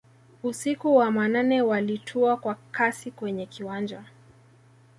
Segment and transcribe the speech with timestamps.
[0.43, 4.03] usiku wa manane Walitua kwa kasi kwenye kiwanja